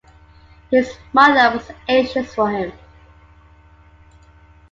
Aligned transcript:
His 0.71 0.97
mother 1.13 1.55
was 1.55 1.69
anxious 1.87 2.33
for 2.33 2.49
him. 2.49 2.71